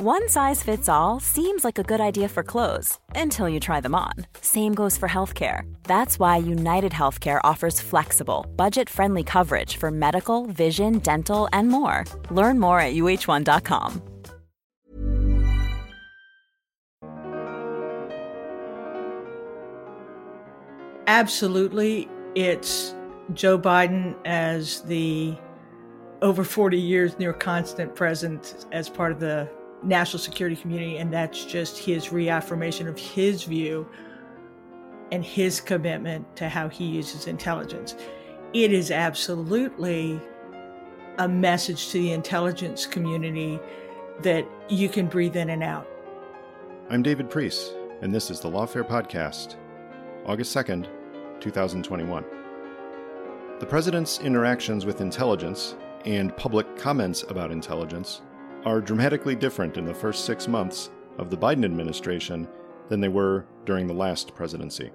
[0.00, 3.96] One size fits all seems like a good idea for clothes until you try them
[3.96, 4.12] on.
[4.40, 5.62] Same goes for healthcare.
[5.82, 12.04] That's why United Healthcare offers flexible, budget friendly coverage for medical, vision, dental, and more.
[12.30, 14.00] Learn more at uh1.com.
[21.08, 22.08] Absolutely.
[22.36, 22.94] It's
[23.34, 25.36] Joe Biden as the
[26.22, 31.44] over 40 years near constant present as part of the national security community, and that's
[31.44, 33.88] just his reaffirmation of his view
[35.12, 37.94] and his commitment to how he uses intelligence.
[38.52, 40.20] It is absolutely
[41.18, 43.58] a message to the intelligence community
[44.22, 45.88] that you can breathe in and out.
[46.90, 49.56] I'm David Priess, and this is the Lawfare Podcast,
[50.26, 50.88] August 2nd,
[51.40, 52.24] 2021.
[53.60, 58.22] The President's interactions with intelligence and public comments about intelligence
[58.64, 62.48] are dramatically different in the first six months of the Biden administration
[62.88, 64.90] than they were during the last presidency.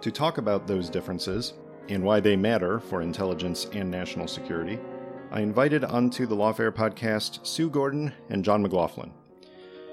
[0.00, 1.54] To talk about those differences
[1.88, 4.78] and why they matter for intelligence and national security,
[5.30, 9.12] I invited onto the Lawfare podcast Sue Gordon and John McLaughlin.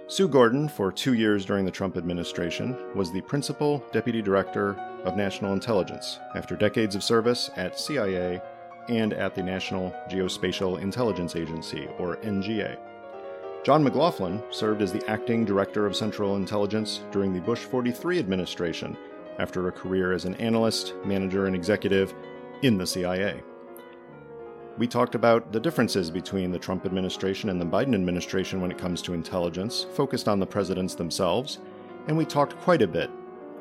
[0.07, 5.15] Sue Gordon, for two years during the Trump administration, was the principal deputy director of
[5.15, 8.41] national intelligence after decades of service at CIA
[8.88, 12.77] and at the National Geospatial Intelligence Agency, or NGA.
[13.63, 18.97] John McLaughlin served as the acting director of Central Intelligence during the Bush 43 administration
[19.38, 22.14] after a career as an analyst, manager, and executive
[22.61, 23.42] in the CIA.
[24.77, 28.77] We talked about the differences between the Trump administration and the Biden administration when it
[28.77, 31.59] comes to intelligence, focused on the presidents themselves,
[32.08, 33.09] and we talked quite a bit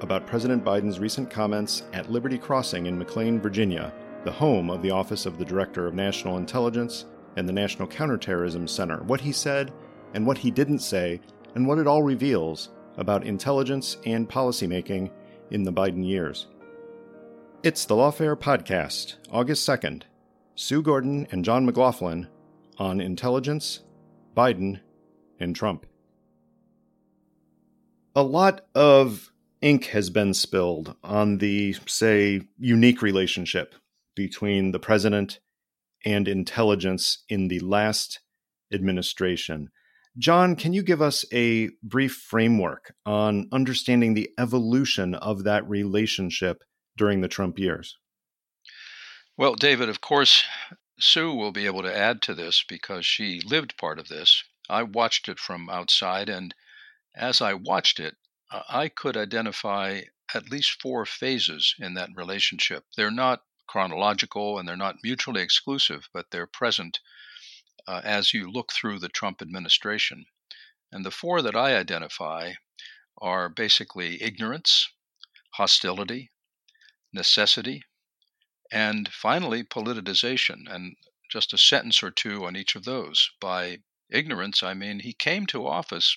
[0.00, 3.92] about President Biden's recent comments at Liberty Crossing in McLean, Virginia,
[4.24, 7.06] the home of the Office of the Director of National Intelligence
[7.36, 9.72] and the National Counterterrorism Center, what he said
[10.14, 11.20] and what he didn't say,
[11.54, 15.10] and what it all reveals about intelligence and policymaking
[15.50, 16.48] in the Biden years.
[17.62, 20.02] It's the Lawfare Podcast, August 2nd.
[20.54, 22.26] Sue Gordon and John McLaughlin
[22.78, 23.80] on intelligence,
[24.36, 24.80] Biden,
[25.38, 25.86] and Trump.
[28.16, 33.74] A lot of ink has been spilled on the, say, unique relationship
[34.18, 35.38] between the president
[36.04, 38.18] and intelligence in the last
[38.72, 39.70] administration.
[40.18, 46.64] John, can you give us a brief framework on understanding the evolution of that relationship
[46.96, 47.96] during the Trump years?
[49.36, 50.42] Well, David, of course,
[50.98, 54.42] Sue will be able to add to this because she lived part of this.
[54.68, 56.52] I watched it from outside, and
[57.14, 58.16] as I watched it,
[58.50, 60.00] I could identify
[60.34, 62.84] at least four phases in that relationship.
[62.96, 66.98] They're not chronological and they're not mutually exclusive, but they're present
[67.86, 70.26] uh, as you look through the Trump administration.
[70.90, 72.54] And the four that I identify
[73.20, 74.88] are basically ignorance,
[75.54, 76.30] hostility,
[77.12, 77.84] necessity,
[78.72, 80.66] and finally politicization.
[80.68, 80.96] And
[81.30, 83.30] just a sentence or two on each of those.
[83.38, 83.78] By
[84.10, 86.16] ignorance, I mean he came to office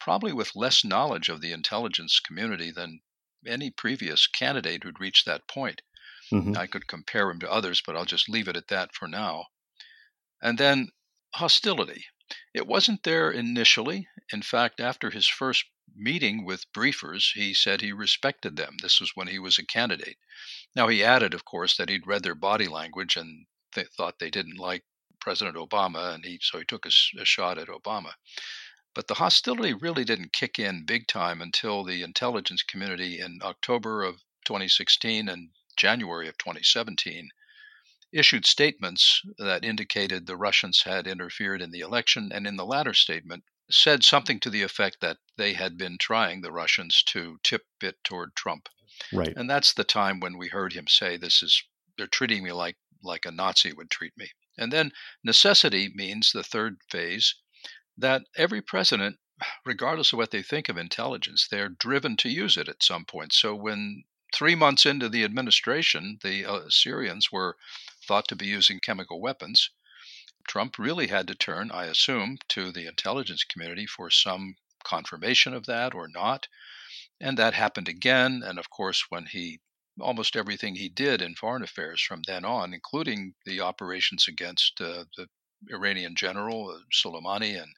[0.00, 3.00] probably with less knowledge of the intelligence community than
[3.46, 5.82] any previous candidate who'd reached that point.
[6.32, 6.56] Mm-hmm.
[6.56, 9.46] I could compare him to others, but I'll just leave it at that for now.
[10.40, 10.90] And then
[11.34, 12.04] hostility.
[12.54, 14.08] It wasn't there initially.
[14.32, 15.64] In fact, after his first
[15.94, 18.76] meeting with briefers, he said he respected them.
[18.80, 20.16] This was when he was a candidate.
[20.76, 23.46] Now, he added, of course, that he'd read their body language and
[23.96, 24.84] thought they didn't like
[25.20, 28.14] President Obama, and he so he took a, a shot at Obama.
[28.94, 34.02] But the hostility really didn't kick in big time until the intelligence community in October
[34.02, 37.30] of 2016 and January of 2017,
[38.12, 42.94] issued statements that indicated the Russians had interfered in the election, and in the latter
[42.94, 47.66] statement, said something to the effect that they had been trying the Russians to tip
[47.80, 48.68] it toward Trump.
[49.12, 49.32] Right.
[49.36, 51.62] And that's the time when we heard him say, This is,
[51.96, 54.32] they're treating me like, like a Nazi would treat me.
[54.58, 54.92] And then
[55.24, 57.36] necessity means the third phase
[57.96, 59.18] that every president,
[59.64, 63.32] regardless of what they think of intelligence, they're driven to use it at some point.
[63.32, 67.56] So when three months into the administration, the uh, Syrians were
[68.06, 69.70] thought to be using chemical weapons.
[70.48, 75.66] Trump really had to turn, I assume, to the intelligence community for some confirmation of
[75.66, 76.48] that or not.
[77.20, 78.42] And that happened again.
[78.44, 79.60] And of course, when he
[80.00, 85.04] almost everything he did in foreign affairs from then on, including the operations against uh,
[85.16, 85.28] the
[85.70, 87.74] Iranian general uh, Soleimani and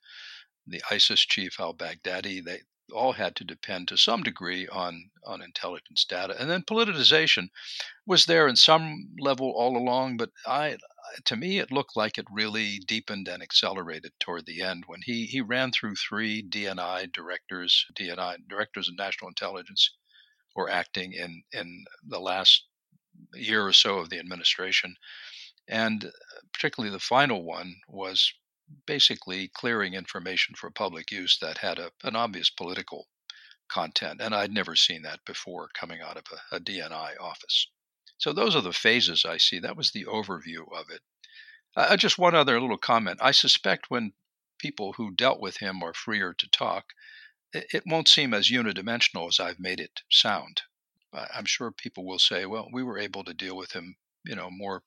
[0.66, 2.60] the ISIS chief al Baghdadi, they
[2.92, 6.36] all had to depend to some degree on, on intelligence data.
[6.38, 7.48] And then politicization
[8.06, 10.76] was there in some level all along, but I,
[11.24, 15.26] to me, it looked like it really deepened and accelerated toward the end when he,
[15.26, 19.90] he ran through three DNI directors, DNI directors of national intelligence,
[20.54, 22.66] were acting in in the last
[23.34, 24.94] year or so of the administration,
[25.68, 26.10] and
[26.52, 28.32] particularly the final one was
[28.86, 33.08] basically clearing information for public use that had a, an obvious political
[33.68, 37.68] content, and I'd never seen that before coming out of a, a DNI office.
[38.18, 39.58] So those are the phases I see.
[39.58, 41.00] That was the overview of it.
[41.74, 43.18] Uh, just one other little comment.
[43.20, 44.12] I suspect when
[44.58, 46.92] people who dealt with him are freer to talk,
[47.52, 50.62] it won't seem as unidimensional as I've made it sound.
[51.12, 54.50] I'm sure people will say, well, we were able to deal with him, you know,
[54.50, 54.82] more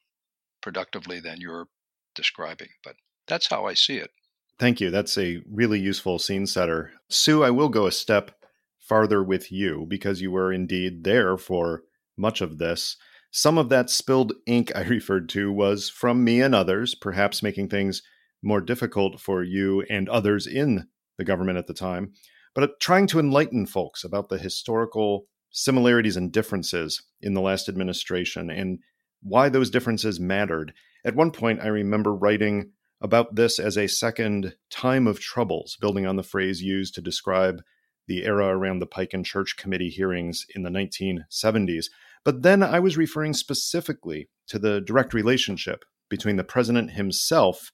[0.62, 1.68] productively than you're
[2.16, 2.69] describing.
[2.83, 2.95] But
[3.27, 4.12] that's how I see it.
[4.57, 4.89] Thank you.
[4.89, 6.92] That's a really useful scene setter.
[7.10, 8.31] Sue, I will go a step
[8.80, 11.83] farther with you because you were indeed there for
[12.18, 12.98] much of this.
[13.31, 17.69] Some of that spilled ink I referred to was from me and others, perhaps making
[17.69, 18.01] things
[18.42, 20.88] more difficult for you and others in
[21.18, 22.13] the government at the time
[22.56, 27.69] but uh, trying to enlighten folks about the historical similarities and differences in the last
[27.69, 28.80] administration and
[29.21, 30.74] why those differences mattered.
[31.06, 32.71] At one point, I remember writing
[33.01, 37.62] about this as a second time of troubles, building on the phrase used to describe
[38.07, 41.86] the era around the Pike and Church Committee hearings in the 1970s.
[42.24, 47.71] But then I was referring specifically to the direct relationship between the president himself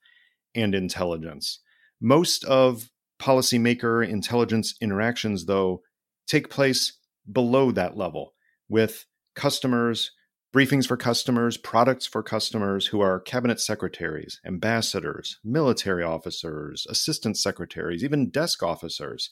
[0.56, 1.60] and intelligence.
[2.00, 2.90] Most of
[3.22, 5.82] policymaker intelligence interactions, though,
[6.28, 6.98] take place
[7.32, 8.34] below that level
[8.68, 10.12] with customers,
[10.54, 18.04] briefings for customers, products for customers who are cabinet secretaries, ambassadors, military officers, assistant secretaries,
[18.04, 19.30] even desk officers.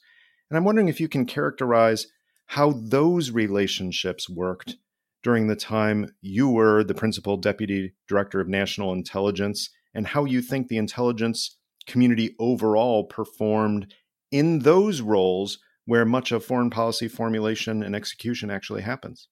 [0.49, 2.07] And I'm wondering if you can characterize
[2.47, 4.77] how those relationships worked
[5.21, 10.41] during the time you were the principal deputy director of national intelligence and how you
[10.41, 13.93] think the intelligence community overall performed
[14.31, 19.27] in those roles where much of foreign policy formulation and execution actually happens?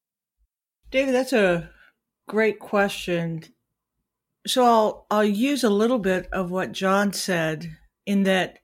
[0.92, 1.70] David, that's a
[2.28, 3.44] great question.
[4.46, 7.70] So I'll I'll use a little bit of what John said
[8.06, 8.60] in that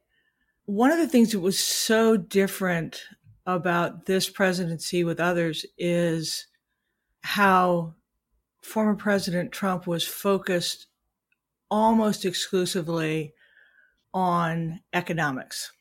[0.65, 3.01] one of the things that was so different
[3.45, 6.47] about this presidency with others is
[7.21, 7.95] how
[8.61, 10.87] former President Trump was focused
[11.69, 13.33] almost exclusively
[14.13, 15.71] on economics.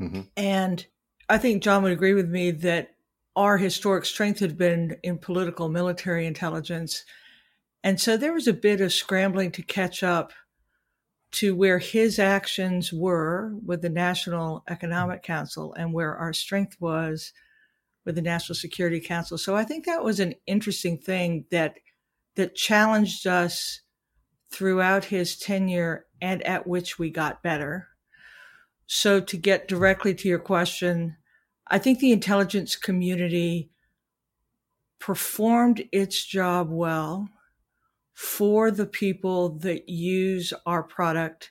[0.00, 0.22] Mm-hmm.
[0.36, 0.84] And
[1.28, 2.94] I think John would agree with me that
[3.36, 7.04] our historic strength had been in political military intelligence.
[7.84, 10.32] And so there was a bit of scrambling to catch up
[11.32, 17.34] to where his actions were with the National Economic Council and where our strength was
[18.06, 19.36] with the National Security Council.
[19.36, 21.74] So I think that was an interesting thing that
[22.36, 23.82] that challenged us
[24.50, 27.88] throughout his tenure and at which we got better.
[28.86, 31.16] So, to get directly to your question,
[31.68, 33.70] I think the intelligence community
[34.98, 37.28] performed its job well
[38.14, 41.50] for the people that use our product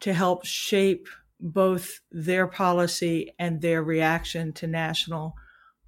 [0.00, 1.08] to help shape
[1.40, 5.34] both their policy and their reaction to national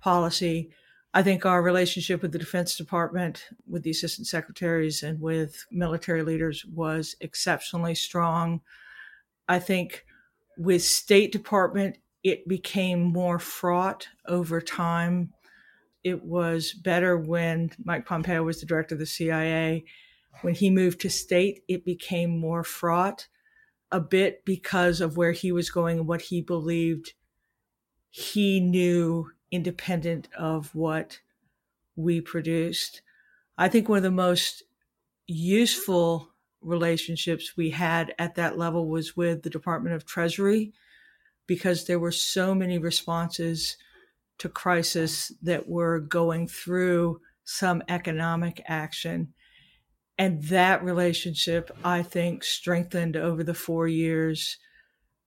[0.01, 0.71] policy.
[1.13, 6.23] I think our relationship with the Defense Department, with the assistant secretaries, and with military
[6.23, 8.61] leaders was exceptionally strong.
[9.49, 10.05] I think
[10.57, 15.33] with State Department, it became more fraught over time.
[16.03, 19.85] It was better when Mike Pompeo was the director of the CIA.
[20.43, 23.29] When he moved to state, it became more fraught
[23.93, 27.13] a bit because of where he was going and what he believed
[28.11, 31.21] he knew independent of what
[31.97, 33.03] we produced.
[33.59, 34.63] I think one of the most
[35.27, 36.31] useful
[36.61, 40.73] relationships we had at that level was with the Department of Treasury
[41.47, 43.77] because there were so many responses
[44.41, 49.33] to crisis that were going through some economic action.
[50.19, 54.59] And that relationship, I think, strengthened over the four years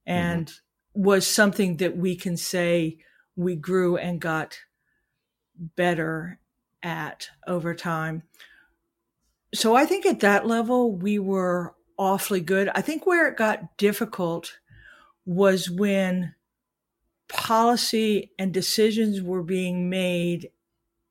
[0.05, 1.01] and mm-hmm.
[1.01, 2.97] was something that we can say
[3.35, 4.57] we grew and got
[5.55, 6.39] better
[6.81, 8.23] at over time.
[9.53, 12.69] So I think at that level, we were awfully good.
[12.73, 14.57] I think where it got difficult
[15.25, 16.33] was when
[17.33, 20.49] policy and decisions were being made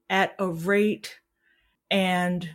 [0.09, 1.19] at a rate
[1.91, 2.50] and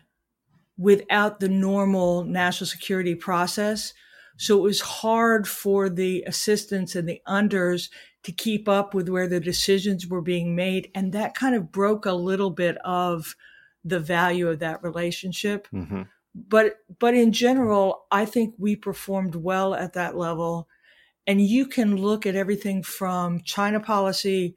[0.77, 3.93] without the normal national security process.
[4.37, 7.89] So it was hard for the assistants and the unders
[8.23, 10.91] to keep up with where the decisions were being made.
[10.93, 13.35] And that kind of broke a little bit of
[13.83, 15.67] the value of that relationship.
[15.73, 16.03] Mm-hmm.
[16.35, 20.67] But, but in general, I think we performed well at that level.
[21.27, 24.55] And you can look at everything from China policy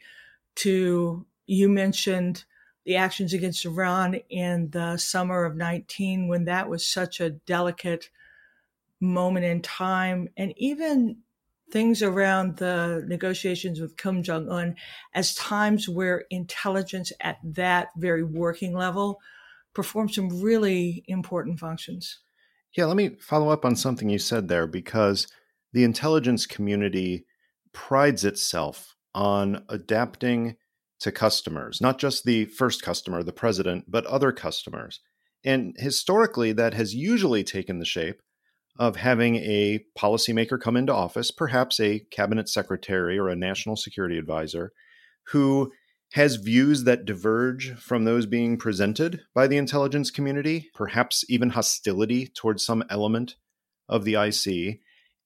[0.56, 2.44] to you mentioned
[2.86, 8.08] the actions against Iran in the summer of 19 when that was such a delicate
[9.00, 11.18] moment in time and even
[11.70, 14.76] things around the negotiations with Kim Jong un
[15.14, 19.20] as times where intelligence at that very working level
[19.74, 22.18] performed some really important functions.
[22.76, 25.26] Yeah, let me follow up on something you said there because
[25.72, 27.24] the intelligence community
[27.72, 30.56] prides itself on adapting
[31.00, 35.00] to customers, not just the first customer, the president, but other customers.
[35.44, 38.20] And historically, that has usually taken the shape
[38.78, 44.18] of having a policymaker come into office, perhaps a cabinet secretary or a national security
[44.18, 44.72] advisor,
[45.28, 45.72] who
[46.12, 52.26] has views that diverge from those being presented by the intelligence community, perhaps even hostility
[52.26, 53.36] towards some element
[53.88, 54.80] of the IC.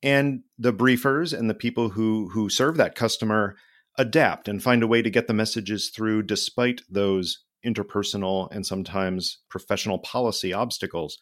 [0.05, 3.57] And the briefers and the people who, who serve that customer
[3.97, 9.39] adapt and find a way to get the messages through despite those interpersonal and sometimes
[9.49, 11.17] professional policy obstacles.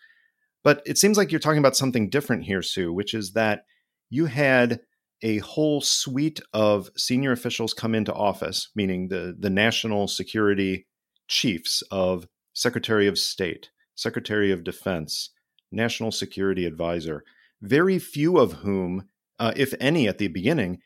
[0.65, 3.62] But it seems like you're talking about something different here, Sue, which is that
[4.11, 4.81] you had
[5.23, 10.89] a whole suite of senior officials come into office, meaning the, the national security
[11.29, 15.31] chiefs of Secretary of State, Secretary of Defense,
[15.71, 17.23] National Security Advisor,
[17.62, 19.04] very few of whom,
[19.38, 20.78] uh, if any at the beginning,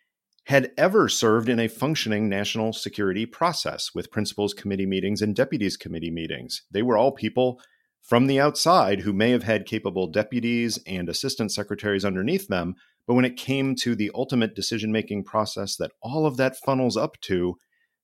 [0.45, 5.77] had ever served in a functioning national security process with principals committee meetings and deputies
[5.77, 6.63] committee meetings.
[6.71, 7.61] They were all people
[8.01, 12.77] from the outside who may have had capable deputies and assistant secretaries underneath them.
[13.09, 16.97] But when it came to the ultimate decision making process that all of that funnels
[16.97, 17.57] up to,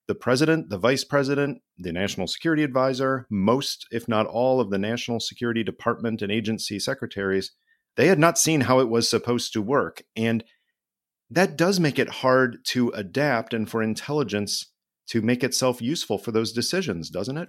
[0.09, 4.79] the president, the vice president, the national security advisor, most, if not all, of the
[4.79, 7.53] national security department and agency secretaries,
[7.97, 10.03] they had not seen how it was supposed to work.
[10.17, 10.45] And
[11.31, 14.67] that does make it hard to adapt and for intelligence
[15.09, 17.49] to make itself useful for those decisions, doesn't it?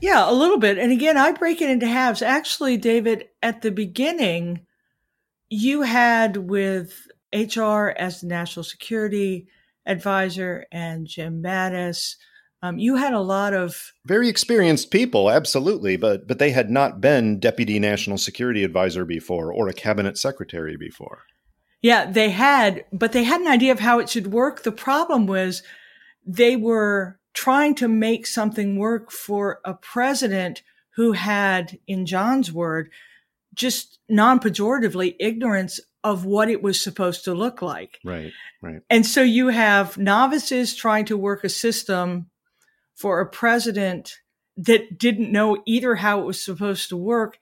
[0.00, 0.78] Yeah, a little bit.
[0.78, 2.20] And again, I break it into halves.
[2.20, 4.66] Actually, David, at the beginning,
[5.48, 9.46] you had with HR as the national security
[9.86, 12.16] advisor and Jim Mattis.
[12.64, 16.98] Um, you had a lot of very experienced people, absolutely, but but they had not
[16.98, 21.24] been deputy national security advisor before or a cabinet secretary before.
[21.82, 24.62] Yeah, they had, but they had an idea of how it should work.
[24.62, 25.62] The problem was
[26.24, 30.62] they were trying to make something work for a president
[30.96, 32.88] who had, in John's word,
[33.52, 37.98] just non pejoratively ignorance of what it was supposed to look like.
[38.02, 38.80] Right, right.
[38.88, 42.30] And so you have novices trying to work a system
[42.94, 44.18] for a president
[44.56, 47.38] that didn't know either how it was supposed to work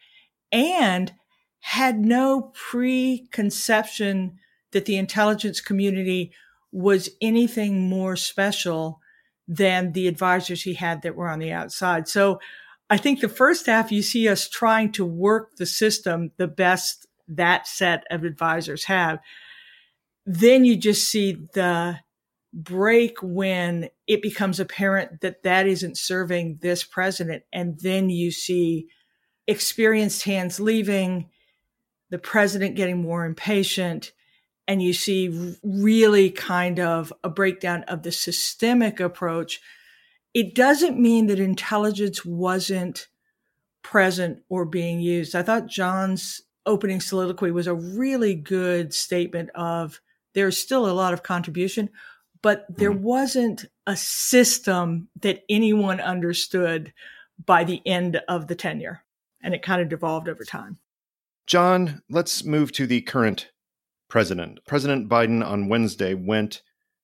[0.50, 1.12] and
[1.60, 4.38] had no preconception
[4.72, 6.32] that the intelligence community
[6.72, 9.00] was anything more special
[9.46, 12.08] than the advisors he had that were on the outside.
[12.08, 12.40] So
[12.88, 17.06] I think the first half you see us trying to work the system the best
[17.28, 19.18] that set of advisors have.
[20.24, 21.98] Then you just see the
[22.52, 27.44] break when it becomes apparent that that isn't serving this president.
[27.52, 28.88] And then you see
[29.46, 31.30] experienced hands leaving
[32.10, 34.12] the president getting more impatient
[34.68, 39.60] and you see really kind of a breakdown of the systemic approach.
[40.34, 43.08] It doesn't mean that intelligence wasn't
[43.82, 45.34] present or being used.
[45.34, 50.00] I thought John's opening soliloquy was a really good statement of
[50.34, 51.90] there's still a lot of contribution,
[52.42, 53.02] but there mm-hmm.
[53.02, 56.92] wasn't a system that anyone understood
[57.44, 59.04] by the end of the tenure.
[59.42, 60.78] And it kind of devolved over time.
[61.46, 63.50] John, let's move to the current
[64.08, 64.60] president.
[64.66, 66.62] President Biden on Wednesday went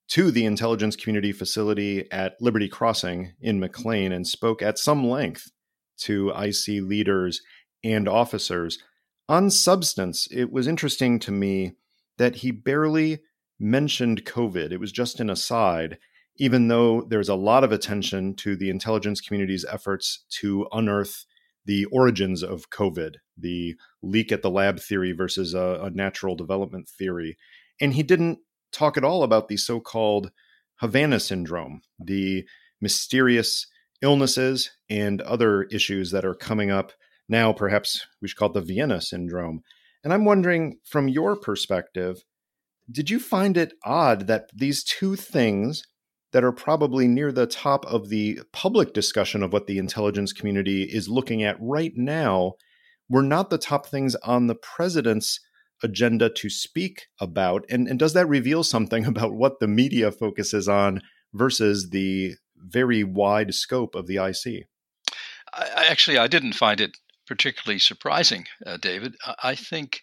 [0.09, 5.51] to the intelligence community facility at Liberty Crossing in McLean and spoke at some length
[5.99, 7.41] to IC leaders
[7.83, 8.79] and officers.
[9.27, 11.73] On substance, it was interesting to me
[12.17, 13.19] that he barely
[13.59, 14.71] mentioned COVID.
[14.71, 15.97] It was just an aside,
[16.37, 21.25] even though there's a lot of attention to the intelligence community's efforts to unearth
[21.65, 26.87] the origins of COVID, the leak at the lab theory versus a, a natural development
[26.87, 27.37] theory.
[27.81, 28.39] And he didn't
[28.71, 30.31] talk at all about the so called
[30.77, 32.47] Havana syndrome, the
[32.81, 33.67] mysterious
[34.01, 36.93] illnesses and other issues that are coming up
[37.27, 37.51] now.
[37.51, 39.61] Perhaps we should call it the Vienna syndrome.
[40.03, 42.23] And I'm wondering, from your perspective,
[42.91, 45.83] did you find it odd that these two things
[46.31, 50.83] that are probably near the top of the public discussion of what the intelligence community
[50.83, 52.53] is looking at right now
[53.09, 55.39] were not the top things on the president's
[55.83, 57.65] agenda to speak about?
[57.69, 61.01] And, and does that reveal something about what the media focuses on
[61.33, 64.67] versus the very wide scope of the IC?
[65.53, 69.15] I, actually, I didn't find it particularly surprising, uh, David.
[69.43, 70.01] I think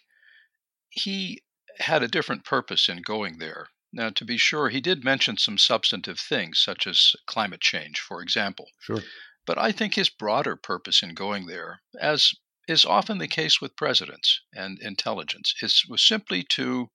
[0.89, 1.41] he
[1.79, 3.67] had a different purpose in going there.
[3.93, 8.21] Now, to be sure, he did mention some substantive things, such as climate change, for
[8.21, 8.69] example.
[8.79, 9.03] Sure.
[9.45, 12.33] But I think his broader purpose in going there, as
[12.67, 16.91] is often the case with presidents and intelligence, is was simply to,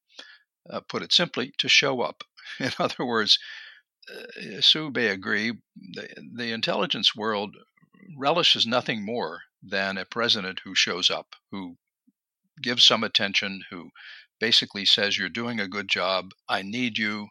[0.69, 2.25] uh, put it simply, to show up.
[2.61, 3.39] In other words,
[4.11, 7.57] uh, Sue may agree, the, the intelligence world
[8.17, 11.79] relishes nothing more than a president who shows up, who
[12.61, 13.91] gives some attention, who
[14.43, 17.29] basically says, You're doing a good job, I need you,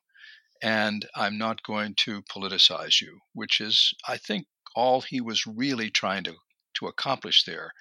[0.64, 5.90] and I'm not going to politicize you, which is, I think, all he was really
[5.90, 6.36] trying to,
[6.76, 7.72] to accomplish there.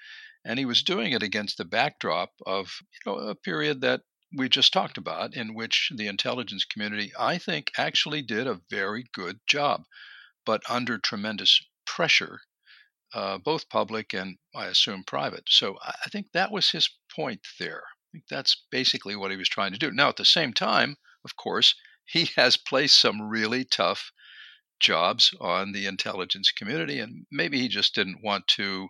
[0.45, 4.01] And he was doing it against the backdrop of you know, a period that
[4.37, 9.05] we just talked about, in which the intelligence community, I think, actually did a very
[9.15, 9.85] good job,
[10.45, 12.41] but under tremendous pressure,
[13.15, 15.45] uh, both public and I assume private.
[15.49, 17.85] So I think that was his point there.
[18.11, 19.93] I think that's basically what he was trying to do.
[19.93, 21.75] Now, at the same time, of course,
[22.05, 24.11] he has placed some really tough
[24.81, 28.89] jobs on the intelligence community, and maybe he just didn't want to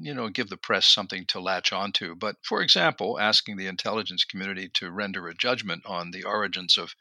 [0.00, 2.14] you know, give the press something to latch onto.
[2.14, 6.94] But for example, asking the intelligence community to render a judgment on the origins of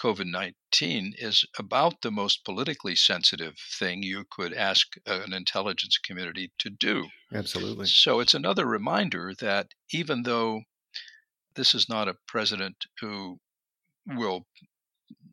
[0.00, 6.52] COVID 19 is about the most politically sensitive thing you could ask an intelligence community
[6.58, 7.08] to do.
[7.34, 7.86] Absolutely.
[7.86, 10.62] So it's another reminder that even though
[11.58, 13.40] this is not a president who
[14.06, 14.46] will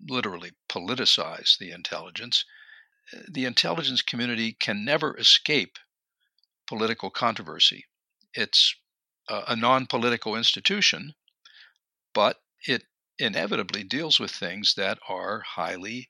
[0.09, 2.43] literally politicize the intelligence,
[3.15, 5.77] uh, the intelligence community can never escape
[6.67, 7.85] political controversy.
[8.33, 8.75] It's
[9.29, 11.13] a, a non political institution,
[12.11, 12.85] but it
[13.19, 16.09] inevitably deals with things that are highly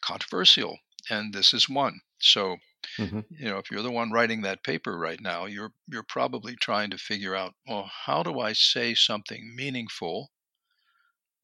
[0.00, 0.78] controversial.
[1.10, 2.00] And this is one.
[2.18, 2.56] So,
[2.98, 3.20] mm-hmm.
[3.30, 6.90] you know, if you're the one writing that paper right now, you're you're probably trying
[6.90, 10.30] to figure out, well, how do I say something meaningful?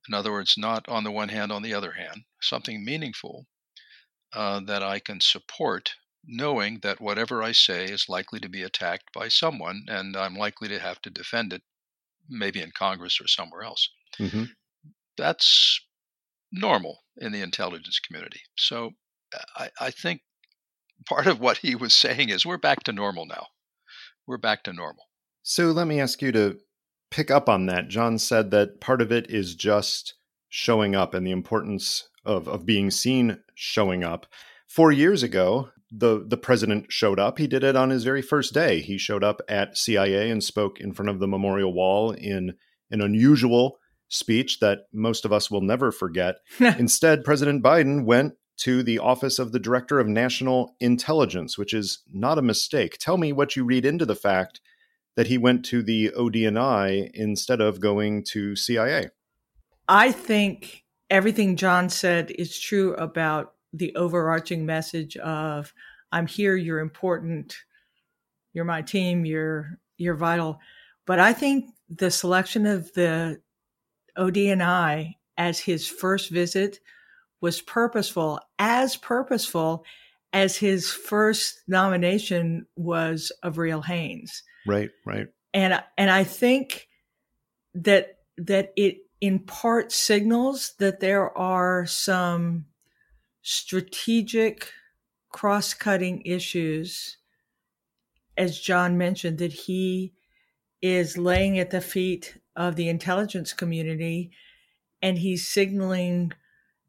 [0.08, 3.46] In other words, not on the one hand, on the other hand, something meaningful
[4.32, 5.94] uh, that I can support
[6.24, 10.68] knowing that whatever I say is likely to be attacked by someone and I'm likely
[10.68, 11.62] to have to defend it,
[12.28, 13.88] maybe in Congress or somewhere else.
[14.18, 14.44] Mm-hmm.
[15.16, 15.80] That's
[16.52, 18.40] normal in the intelligence community.
[18.56, 18.92] So
[19.56, 20.22] I, I think
[21.06, 23.46] part of what he was saying is we're back to normal now.
[24.26, 25.04] We're back to normal.
[25.42, 26.58] So let me ask you to
[27.10, 27.88] pick up on that.
[27.88, 30.14] John said that part of it is just
[30.48, 34.26] showing up and the importance of, of being seen showing up.
[34.68, 37.38] Four years ago, the the president showed up.
[37.38, 38.80] He did it on his very first day.
[38.80, 42.54] He showed up at CIA and spoke in front of the memorial wall in
[42.90, 46.36] an unusual speech that most of us will never forget.
[46.58, 52.02] Instead, President Biden went to the office of the Director of National Intelligence, which is
[52.12, 52.96] not a mistake.
[52.98, 54.60] Tell me what you read into the fact
[55.16, 59.08] that he went to the ODNI instead of going to CIA.
[59.88, 65.72] I think everything John said is true about the overarching message of
[66.12, 67.56] I'm here, you're important,
[68.52, 70.60] you're my team, you're you're vital.
[71.04, 73.40] But I think the selection of the
[74.16, 76.78] ODNI as his first visit
[77.42, 79.84] was purposeful, as purposeful
[80.32, 84.42] as his first nomination was of Avril Haines.
[84.66, 85.26] Right, right.
[85.52, 86.88] And and I think
[87.74, 92.66] that that it in part signals that there are some
[93.42, 94.70] strategic
[95.30, 97.18] cross cutting issues,
[98.38, 100.14] as John mentioned, that he
[100.80, 104.30] is laying at the feet of the intelligence community
[105.00, 106.32] and he's signaling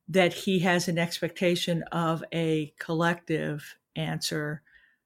[0.10, 4.62] that he has an expectation of a collective answer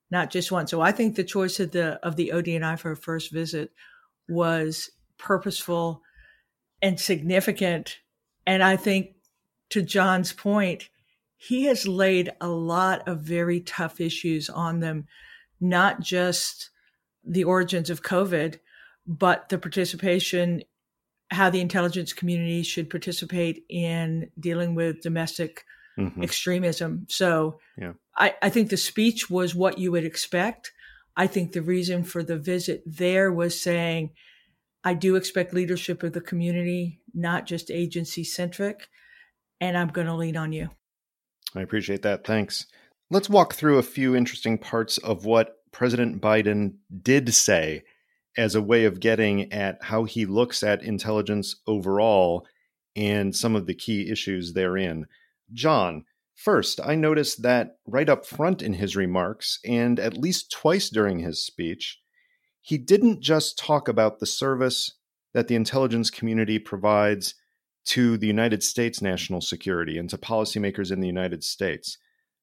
[0.09, 0.67] not just one.
[0.67, 3.71] So i think the choice of the of the odni for a first visit
[4.27, 6.01] was purposeful
[6.81, 7.99] and significant.
[8.45, 9.15] And i think
[9.69, 10.89] to john's point
[11.37, 15.05] he has laid a lot of very tough issues on them,
[15.61, 16.71] not just
[17.23, 18.57] the origins of COVID,
[19.05, 20.63] but the participation,
[21.29, 25.65] how the intelligence community should participate in dealing with domestic
[25.97, 26.23] mm-hmm.
[26.23, 27.05] extremism.
[27.09, 27.93] So yeah.
[28.15, 30.71] I, I think the speech was what you would expect.
[31.15, 34.11] I think the reason for the visit there was saying,
[34.83, 38.87] I do expect leadership of the community, not just agency centric,
[39.59, 40.69] and I'm going to lean on you.
[41.55, 42.25] I appreciate that.
[42.25, 42.67] Thanks.
[43.09, 47.83] Let's walk through a few interesting parts of what President Biden did say
[48.37, 52.45] as a way of getting at how he looks at intelligence overall
[52.95, 55.05] and some of the key issues therein.
[55.53, 60.89] John, first, I noticed that right up front in his remarks, and at least twice
[60.89, 61.99] during his speech,
[62.61, 64.93] he didn't just talk about the service
[65.33, 67.35] that the intelligence community provides
[67.85, 71.97] to the United States national security and to policymakers in the United States,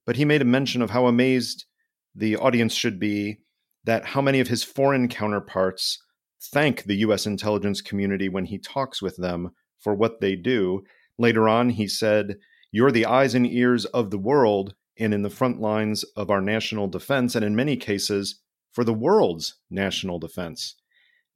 [0.07, 1.67] but he made a mention of how amazed
[2.15, 3.39] the audience should be
[3.85, 6.03] that how many of his foreign counterparts
[6.41, 10.83] thank the US intelligence community when he talks with them for what they do.
[11.19, 12.37] Later on, he said,
[12.73, 16.41] You're the eyes and ears of the world and in the front lines of our
[16.41, 18.41] national defense, and in many cases,
[18.73, 20.77] for the world's national defense.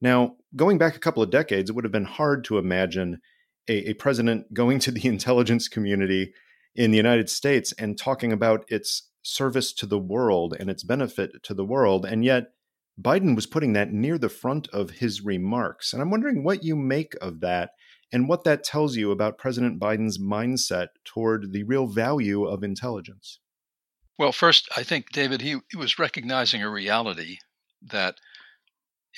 [0.00, 3.20] Now, going back a couple of decades, it would have been hard to imagine
[3.68, 6.32] a, a president going to the intelligence community
[6.74, 11.42] in the United States and talking about its service to the world and its benefit
[11.44, 12.04] to the world.
[12.04, 12.52] And yet,
[13.00, 15.92] Biden was putting that near the front of his remarks.
[15.92, 17.70] And I'm wondering what you make of that
[18.12, 23.38] and what that tells you about President Biden's mindset toward the real value of intelligence.
[24.18, 27.38] Well, first, I think, David, he, he was recognizing a reality
[27.82, 28.16] that,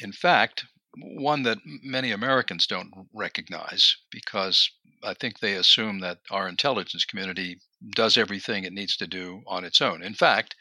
[0.02, 4.70] in fact, one that many Americans don't recognize because
[5.02, 7.60] I think they assume that our intelligence community
[7.94, 10.02] does everything it needs to do on its own.
[10.02, 10.54] In fact,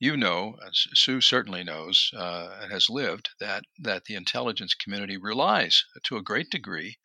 [0.00, 5.84] you know, Sue certainly knows uh, and has lived that that the intelligence community relies
[6.04, 6.98] to a great degree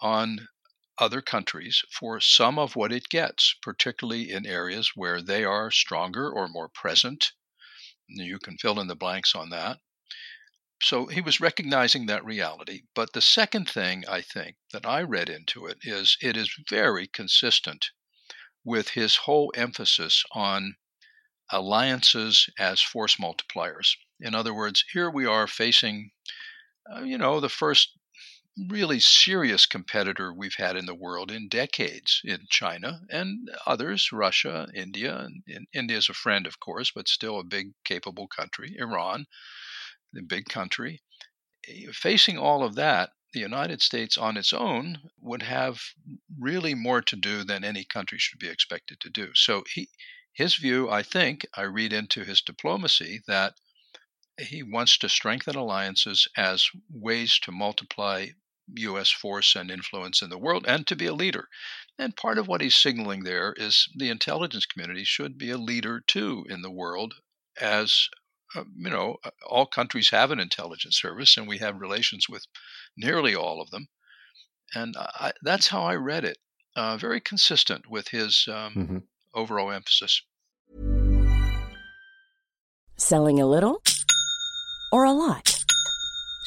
[0.00, 0.48] on
[0.98, 6.30] other countries for some of what it gets, particularly in areas where they are stronger
[6.30, 7.32] or more present.
[8.08, 9.80] You can fill in the blanks on that.
[10.82, 12.82] So he was recognizing that reality.
[12.94, 17.06] But the second thing I think that I read into it is it is very
[17.06, 17.90] consistent
[18.68, 20.76] with his whole emphasis on
[21.50, 23.96] alliances as force multipliers.
[24.20, 26.10] In other words, here we are facing,
[26.92, 27.98] uh, you know, the first
[28.68, 34.66] really serious competitor we've had in the world in decades in China and others, Russia,
[34.74, 35.16] India.
[35.16, 39.24] And, India is a friend, of course, but still a big, capable country, Iran,
[40.14, 41.00] a big country.
[41.92, 45.80] Facing all of that, the United States on its own would have
[46.38, 49.34] really more to do than any country should be expected to do.
[49.34, 49.88] So he,
[50.32, 53.54] his view, I think, I read into his diplomacy that
[54.40, 58.28] he wants to strengthen alliances as ways to multiply
[58.76, 59.10] U.S.
[59.10, 61.48] force and influence in the world and to be a leader.
[61.98, 66.00] And part of what he's signaling there is the intelligence community should be a leader
[66.00, 67.14] too in the world
[67.60, 68.08] as
[68.54, 72.46] uh, you know, uh, all countries have an intelligence service, and we have relations with
[72.96, 73.88] nearly all of them.
[74.74, 76.38] And I, that's how I read it.
[76.76, 78.98] Uh, very consistent with his um, mm-hmm.
[79.34, 80.22] overall emphasis.
[82.96, 83.82] Selling a little
[84.92, 85.57] or a lot?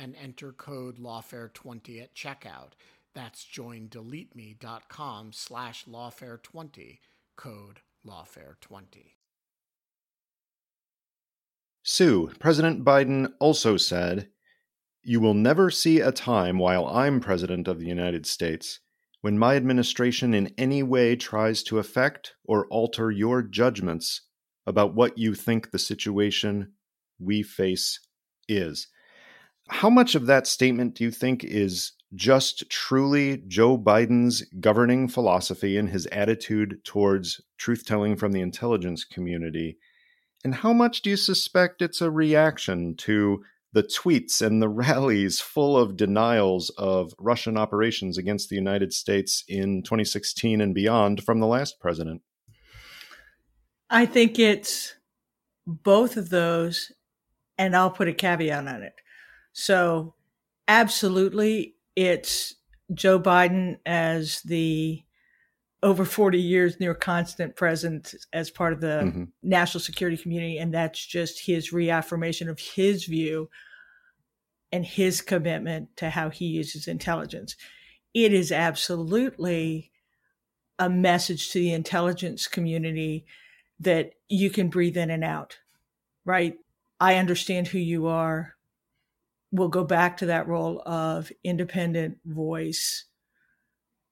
[0.00, 2.72] and enter code lawfare20 at checkout.
[3.14, 6.98] That's joindeleteme.com slash lawfare20,
[7.36, 9.12] code lawfare20.
[11.82, 14.28] Sue, President Biden also said,
[15.02, 18.80] You will never see a time while I'm President of the United States
[19.22, 24.22] when my administration in any way tries to affect or alter your judgments
[24.66, 26.72] about what you think the situation
[27.18, 28.00] we face
[28.48, 28.88] is.
[29.70, 35.76] How much of that statement do you think is just truly Joe Biden's governing philosophy
[35.76, 39.78] and his attitude towards truth telling from the intelligence community?
[40.44, 45.40] And how much do you suspect it's a reaction to the tweets and the rallies
[45.40, 51.38] full of denials of Russian operations against the United States in 2016 and beyond from
[51.38, 52.22] the last president?
[53.88, 54.94] I think it's
[55.64, 56.90] both of those,
[57.56, 58.94] and I'll put a caveat on it.
[59.52, 60.14] So,
[60.68, 62.54] absolutely, it's
[62.94, 65.02] Joe Biden as the
[65.82, 69.24] over 40 years near constant present as part of the mm-hmm.
[69.42, 70.58] national security community.
[70.58, 73.48] And that's just his reaffirmation of his view
[74.72, 77.56] and his commitment to how he uses intelligence.
[78.12, 79.90] It is absolutely
[80.78, 83.24] a message to the intelligence community
[83.80, 85.58] that you can breathe in and out,
[86.24, 86.54] right?
[87.00, 88.54] I understand who you are.
[89.52, 93.04] Will go back to that role of independent voice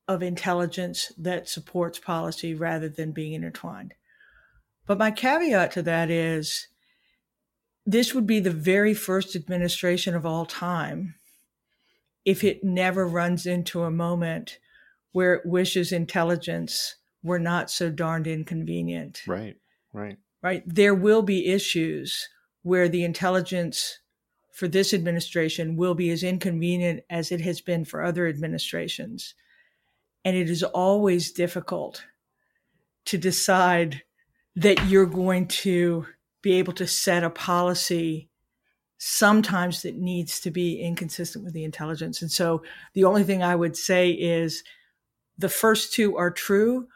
[0.06, 3.94] of intelligence that supports policy rather than being intertwined.
[4.86, 6.68] But my caveat to that is
[7.84, 11.14] this would be the very first administration of all time
[12.24, 14.58] if it never runs into a moment
[15.12, 19.22] where it wishes intelligence were not so darned inconvenient.
[19.26, 19.56] Right,
[19.92, 20.16] right.
[20.42, 20.62] Right.
[20.66, 22.28] There will be issues
[22.62, 23.98] where the intelligence
[24.58, 29.36] for this administration will be as inconvenient as it has been for other administrations.
[30.24, 32.04] And it is always difficult
[33.04, 34.02] to decide
[34.56, 36.06] that you're going to
[36.42, 38.30] be able to set a policy
[38.98, 42.20] sometimes that needs to be inconsistent with the intelligence.
[42.20, 44.64] And so the only thing I would say is
[45.38, 46.88] the first two are true,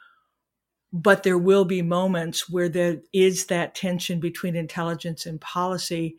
[0.92, 6.16] but there will be moments where there is that tension between intelligence and policy.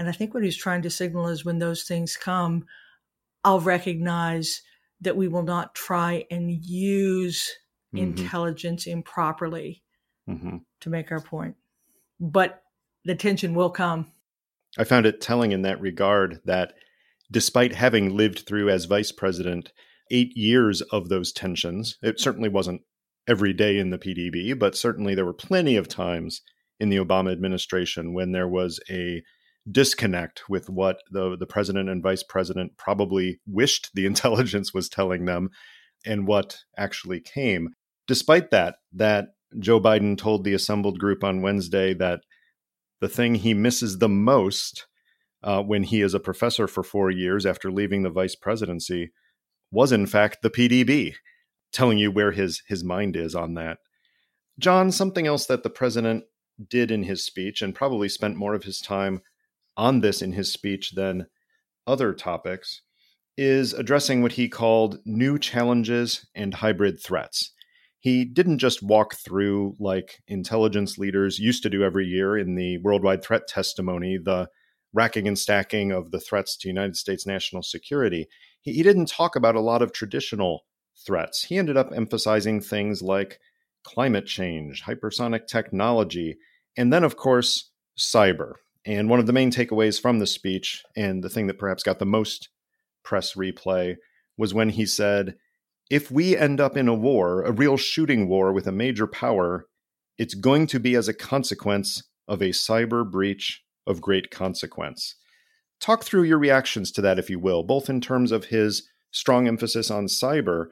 [0.00, 2.64] And I think what he's trying to signal is when those things come,
[3.44, 4.62] I'll recognize
[5.02, 7.54] that we will not try and use
[7.94, 8.04] mm-hmm.
[8.04, 9.82] intelligence improperly
[10.26, 10.56] mm-hmm.
[10.80, 11.56] to make our point.
[12.18, 12.62] But
[13.04, 14.10] the tension will come.
[14.78, 16.72] I found it telling in that regard that
[17.30, 19.70] despite having lived through as vice president
[20.10, 22.80] eight years of those tensions, it certainly wasn't
[23.28, 26.40] every day in the PDB, but certainly there were plenty of times
[26.78, 29.22] in the Obama administration when there was a
[29.70, 35.24] disconnect with what the, the president and vice president probably wished the intelligence was telling
[35.24, 35.50] them
[36.04, 37.70] and what actually came.
[38.06, 42.20] Despite that, that Joe Biden told the assembled group on Wednesday that
[43.00, 44.86] the thing he misses the most
[45.42, 49.10] uh, when he is a professor for four years after leaving the vice presidency
[49.70, 51.14] was, in fact, the PDB,
[51.72, 53.78] telling you where his, his mind is on that.
[54.58, 56.24] John, something else that the president
[56.68, 59.22] did in his speech, and probably spent more of his time
[59.76, 61.26] on this in his speech than
[61.86, 62.82] other topics,
[63.36, 67.52] is addressing what he called new challenges and hybrid threats
[68.00, 72.78] he didn't just walk through like intelligence leaders used to do every year in the
[72.78, 74.48] worldwide threat testimony, the
[74.94, 78.26] racking and stacking of the threats to United States national security.
[78.62, 80.64] He, he didn't talk about a lot of traditional
[81.06, 81.44] threats.
[81.44, 83.38] He ended up emphasizing things like
[83.84, 86.38] climate change, hypersonic technology,
[86.78, 88.54] and then, of course, cyber.
[88.86, 91.98] And one of the main takeaways from the speech, and the thing that perhaps got
[91.98, 92.48] the most
[93.04, 93.96] press replay,
[94.36, 95.34] was when he said,
[95.90, 99.66] if we end up in a war, a real shooting war with a major power,
[100.18, 105.16] it's going to be as a consequence of a cyber breach of great consequence.
[105.80, 109.48] Talk through your reactions to that, if you will, both in terms of his strong
[109.48, 110.66] emphasis on cyber,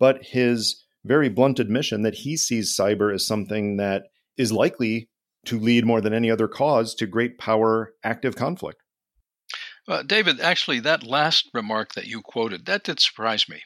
[0.00, 4.04] but his very blunt admission that he sees cyber as something that
[4.36, 5.08] is likely
[5.46, 8.80] to lead more than any other cause to great power active conflict.
[9.86, 13.60] Uh, David, actually, that last remark that you quoted, that did surprise me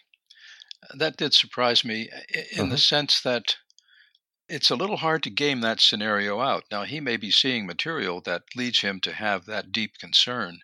[0.94, 2.08] that did surprise me
[2.52, 2.70] in uh-huh.
[2.70, 3.56] the sense that
[4.48, 6.64] it's a little hard to game that scenario out.
[6.70, 10.60] Now, he may be seeing material that leads him to have that deep concern.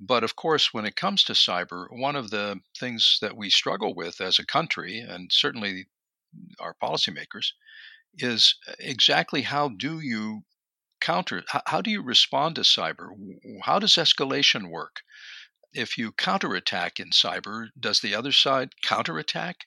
[0.00, 3.94] But of course, when it comes to cyber, one of the things that we struggle
[3.94, 5.86] with as a country, and certainly
[6.58, 7.52] our policymakers,
[8.14, 10.42] is exactly how do you
[11.00, 13.08] counter, how, do you respond to cyber?
[13.62, 15.02] How does escalation work?
[15.74, 19.66] if you counterattack in cyber, does the other side counterattack?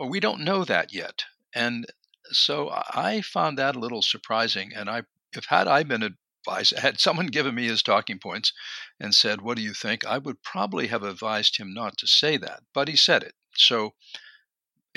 [0.00, 1.24] Uh, we don't know that yet.
[1.54, 1.86] And
[2.30, 4.72] so I found that a little surprising.
[4.74, 8.52] And I, if had I been advised, had someone given me his talking points
[9.00, 12.36] and said, "What do you think?" I would probably have advised him not to say
[12.36, 12.62] that.
[12.74, 13.94] But he said it, so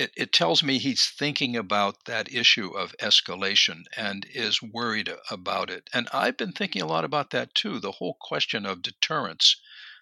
[0.00, 5.68] it, it tells me he's thinking about that issue of escalation and is worried about
[5.68, 5.90] it.
[5.92, 7.78] And I've been thinking a lot about that too.
[7.78, 9.60] The whole question of deterrence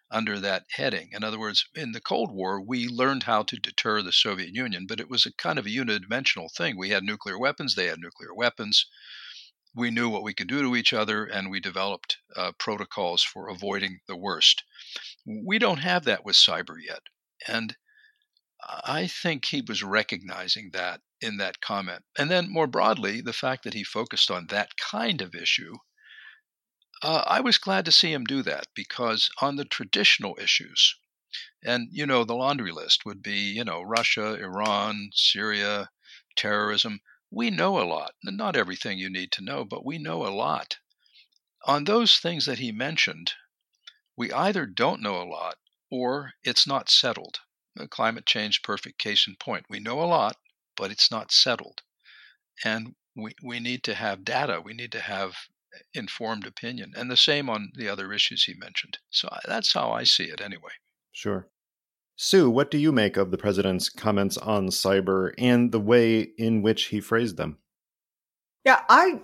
[0.08, 1.10] under that heading.
[1.12, 4.86] In other words, in the Cold War, we learned how to deter the Soviet Union,
[4.86, 6.78] but it was a kind of a unidimensional thing.
[6.78, 8.86] We had nuclear weapons, they had nuclear weapons.
[9.74, 13.48] We knew what we could do to each other, and we developed uh, protocols for
[13.48, 14.62] avoiding the worst.
[15.26, 17.02] We don't have that with cyber yet.
[17.48, 17.76] And
[18.60, 22.04] I think he was recognizing that in that comment.
[22.16, 25.76] And then more broadly, the fact that he focused on that kind of issue
[27.02, 30.96] uh, I was glad to see him do that because on the traditional issues,
[31.64, 35.90] and you know, the laundry list would be, you know, Russia, Iran, Syria,
[36.34, 37.00] terrorism.
[37.30, 38.14] We know a lot.
[38.24, 40.78] Not everything you need to know, but we know a lot.
[41.66, 43.34] On those things that he mentioned,
[44.16, 45.58] we either don't know a lot
[45.90, 47.40] or it's not settled.
[47.86, 49.66] Climate change, perfect case in point.
[49.68, 50.36] We know a lot,
[50.76, 51.82] but it's not settled.
[52.64, 54.60] And we, we need to have data.
[54.64, 55.34] We need to have
[55.94, 56.92] informed opinion.
[56.96, 58.98] And the same on the other issues he mentioned.
[59.10, 60.72] So uh, that's how I see it anyway.
[61.12, 61.48] Sure.
[62.16, 66.62] Sue, what do you make of the president's comments on cyber and the way in
[66.62, 67.58] which he phrased them?
[68.64, 69.20] Yeah, I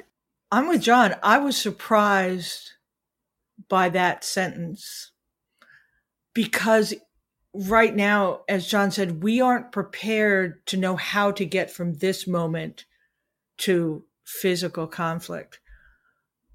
[0.52, 1.16] I'm with John.
[1.22, 2.74] I was surprised
[3.68, 5.10] by that sentence
[6.32, 6.94] because
[7.54, 12.26] right now, as John said, we aren't prepared to know how to get from this
[12.26, 12.84] moment
[13.58, 15.60] to physical conflict.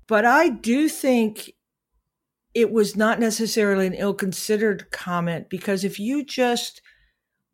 [0.08, 1.54] But I do think
[2.54, 6.82] it was not necessarily an ill considered comment because if you just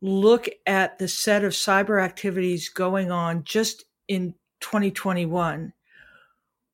[0.01, 5.73] look at the set of cyber activities going on just in 2021,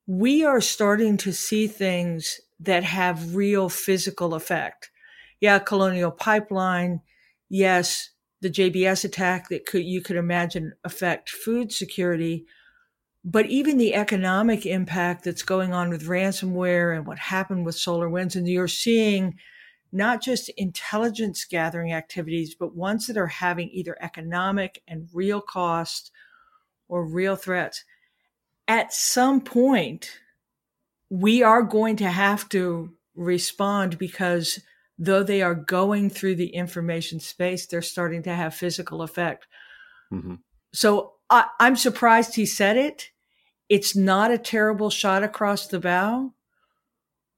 [0.07, 4.90] we are starting to see things that have real physical effect
[5.41, 7.01] yeah, Colonial Pipeline,
[7.49, 8.11] yes,
[8.41, 12.45] the JBS attack that could you could imagine affect food security,
[13.25, 18.09] but even the economic impact that's going on with ransomware and what happened with Solar
[18.09, 19.35] Winds, and you're seeing
[19.91, 26.11] not just intelligence gathering activities, but ones that are having either economic and real cost
[26.87, 27.83] or real threats.
[28.67, 30.19] At some point,
[31.09, 34.59] we are going to have to respond because
[35.01, 39.47] though they are going through the information space, they're starting to have physical effect.
[40.13, 40.35] Mm-hmm.
[40.73, 43.09] So I, I'm surprised he said it.
[43.67, 46.33] It's not a terrible shot across the bow.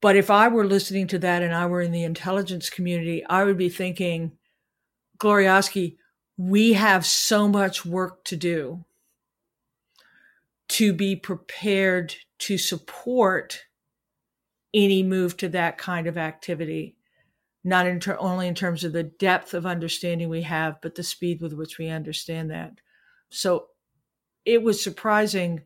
[0.01, 3.45] But if I were listening to that and I were in the intelligence community, I
[3.45, 4.33] would be thinking,
[5.17, 5.95] Glorioski,
[6.35, 8.83] we have so much work to do
[10.67, 13.61] to be prepared to support
[14.73, 16.97] any move to that kind of activity
[17.63, 21.03] not in ter- only in terms of the depth of understanding we have, but the
[21.03, 22.73] speed with which we understand that.
[23.29, 23.67] So
[24.45, 25.61] it was surprising,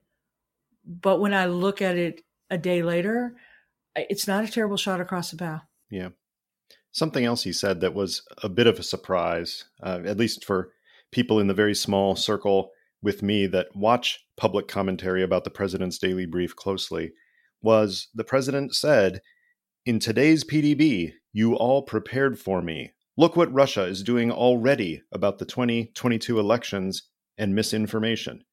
[0.86, 3.36] but when I look at it a day later,
[3.96, 5.62] it's not a terrible shot across the bow.
[5.90, 6.10] Yeah.
[6.92, 10.72] Something else he said that was a bit of a surprise, uh, at least for
[11.12, 12.72] people in the very small circle
[13.02, 17.12] with me that watch public commentary about the president's daily brief closely,
[17.62, 19.22] was the president said,
[19.86, 22.94] In today's PDB, you all prepared for me.
[23.16, 27.04] Look what Russia is doing already about the 2022 elections
[27.38, 28.44] and misinformation.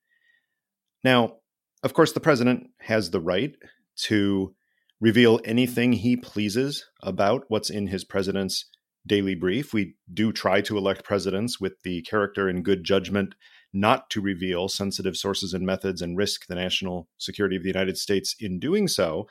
[1.03, 1.37] Now,
[1.83, 3.57] of course, the president has the right
[4.03, 4.55] to
[5.01, 8.67] reveal anything he pleases about what's in his president's
[9.07, 9.73] daily brief.
[9.73, 13.35] We do try to elect presidents with the character and good judgment
[13.73, 17.97] not to reveal sensitive sources and methods and risk the national security of the United
[17.97, 19.27] States in doing so.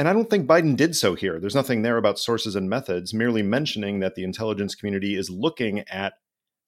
[0.00, 1.38] And I don't think Biden did so here.
[1.38, 5.80] There's nothing there about sources and methods, merely mentioning that the intelligence community is looking
[5.90, 6.14] at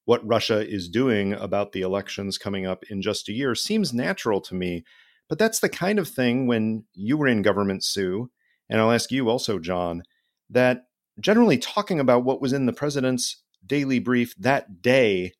[0.04, 4.42] what Russia is doing about the elections coming up in just a year seems natural
[4.42, 4.84] to me.
[5.30, 8.30] But that's the kind of thing when you were in government, Sue,
[8.68, 10.02] and I'll ask you also, John,
[10.50, 10.82] that
[11.18, 15.32] generally talking about what was in the president's daily brief that day,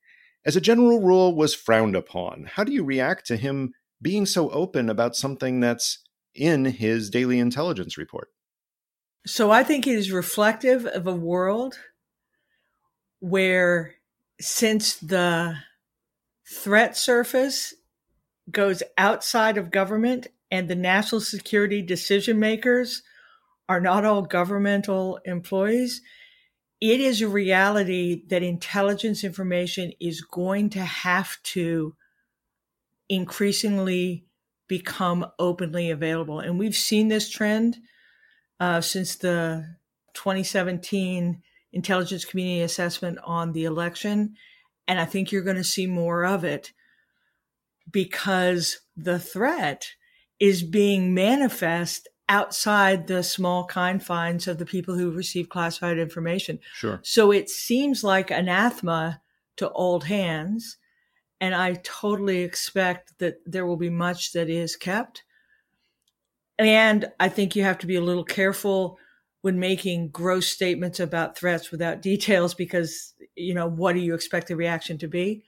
[0.46, 2.48] as a general rule, was frowned upon.
[2.54, 5.98] How do you react to him being so open about something that's
[6.34, 8.28] in his daily intelligence report.
[9.26, 11.78] So I think it is reflective of a world
[13.20, 13.94] where,
[14.40, 15.56] since the
[16.50, 17.74] threat surface
[18.50, 23.02] goes outside of government and the national security decision makers
[23.68, 26.02] are not all governmental employees,
[26.80, 31.94] it is a reality that intelligence information is going to have to
[33.08, 34.24] increasingly
[34.72, 36.40] become openly available.
[36.40, 37.76] And we've seen this trend
[38.58, 39.66] uh, since the
[40.14, 41.42] 2017
[41.74, 44.34] intelligence community assessment on the election.
[44.88, 46.72] And I think you're going to see more of it
[47.90, 49.90] because the threat
[50.40, 56.60] is being manifest outside the small confines of the people who receive classified information.
[56.72, 56.98] Sure.
[57.02, 59.20] So it seems like anathema
[59.58, 60.78] to old hands
[61.42, 65.24] and I totally expect that there will be much that is kept.
[66.56, 68.96] And I think you have to be a little careful
[69.40, 74.46] when making gross statements about threats without details because, you know, what do you expect
[74.46, 75.42] the reaction to be?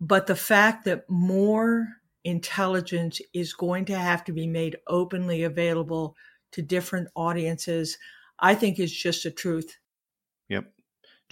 [0.00, 1.88] But the fact that more
[2.24, 6.16] intelligence is going to have to be made openly available
[6.52, 7.98] to different audiences,
[8.38, 9.76] I think is just a truth.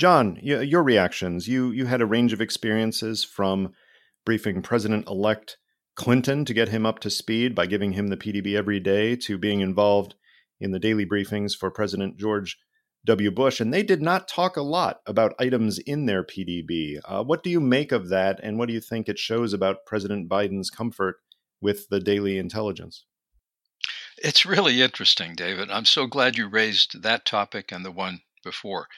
[0.01, 1.47] John, your reactions.
[1.47, 3.75] You you had a range of experiences from
[4.25, 5.59] briefing President-elect
[5.95, 9.37] Clinton to get him up to speed by giving him the PDB every day to
[9.37, 10.15] being involved
[10.59, 12.57] in the daily briefings for President George
[13.05, 13.31] W.
[13.31, 16.99] Bush, and they did not talk a lot about items in their PDB.
[17.05, 19.85] Uh, what do you make of that, and what do you think it shows about
[19.85, 21.17] President Biden's comfort
[21.61, 23.05] with the daily intelligence?
[24.17, 25.71] It's really interesting, David.
[25.71, 28.89] I'm so glad you raised that topic and the one before.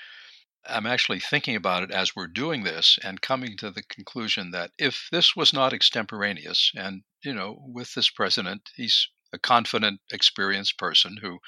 [0.67, 4.71] I'm actually thinking about it as we're doing this and coming to the conclusion that
[4.79, 10.79] if this was not extemporaneous, and, you know, with this president, he's a confident, experienced
[10.79, 11.39] person who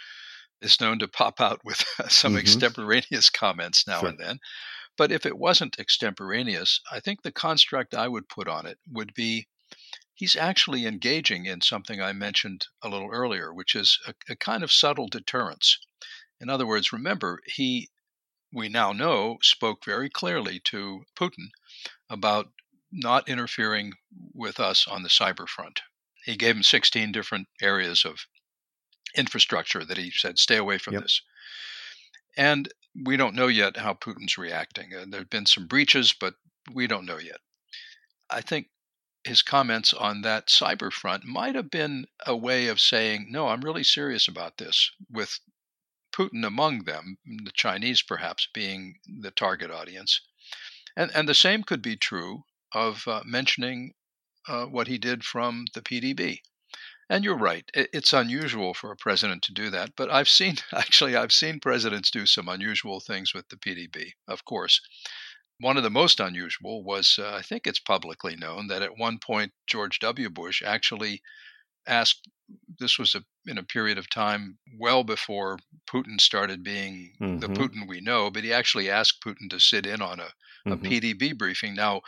[0.60, 2.38] is known to pop out with some mm-hmm.
[2.38, 4.08] extemporaneous comments now sure.
[4.08, 4.38] and then.
[4.96, 9.12] But if it wasn't extemporaneous, I think the construct I would put on it would
[9.14, 9.48] be
[10.14, 14.62] he's actually engaging in something I mentioned a little earlier, which is a, a kind
[14.62, 15.78] of subtle deterrence.
[16.40, 17.88] In other words, remember, he
[18.54, 21.48] we now know, spoke very clearly to Putin
[22.08, 22.50] about
[22.92, 23.92] not interfering
[24.32, 25.80] with us on the cyber front.
[26.24, 28.26] He gave him 16 different areas of
[29.16, 31.02] infrastructure that he said, stay away from yep.
[31.02, 31.20] this.
[32.36, 32.72] And
[33.04, 34.94] we don't know yet how Putin's reacting.
[34.94, 36.34] Uh, there have been some breaches, but
[36.72, 37.40] we don't know yet.
[38.30, 38.68] I think
[39.24, 43.62] his comments on that cyber front might have been a way of saying, no, I'm
[43.62, 45.40] really serious about this with
[46.14, 50.20] Putin among them, the Chinese perhaps being the target audience.
[50.96, 53.94] And, and the same could be true of uh, mentioning
[54.46, 56.40] uh, what he did from the PDB.
[57.10, 61.16] And you're right, it's unusual for a president to do that, but I've seen, actually,
[61.16, 64.80] I've seen presidents do some unusual things with the PDB, of course.
[65.58, 69.18] One of the most unusual was, uh, I think it's publicly known, that at one
[69.18, 70.30] point George W.
[70.30, 71.22] Bush actually
[71.86, 72.28] asked
[72.78, 75.58] this was a, in a period of time well before
[75.90, 77.38] Putin started being mm-hmm.
[77.38, 80.28] the Putin we know, but he actually asked Putin to sit in on a,
[80.66, 80.86] a mm-hmm.
[80.86, 81.74] PDB briefing.
[81.74, 82.02] Now,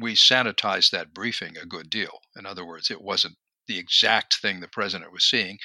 [0.00, 2.20] we sanitized that briefing a good deal.
[2.36, 5.58] In other words, it wasn't the exact thing the president was seeing,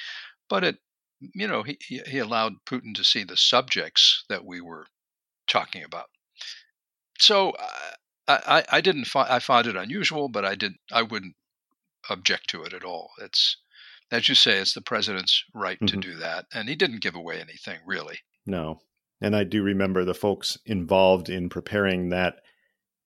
[0.48, 0.76] but it,
[1.20, 4.86] you know, he, he allowed Putin to see the subjects that we were
[5.48, 6.06] talking about.
[7.18, 11.34] So uh, I, I didn't find I found it unusual, but I did I wouldn't
[12.10, 13.10] object to it at all.
[13.20, 13.56] It's
[14.10, 15.86] as you say, it's the president's right mm-hmm.
[15.86, 18.18] to do that, and he didn't give away anything really.
[18.46, 18.80] No,
[19.20, 22.36] and I do remember the folks involved in preparing that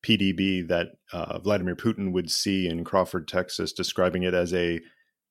[0.04, 4.80] PDB that uh, Vladimir Putin would see in Crawford, Texas, describing it as a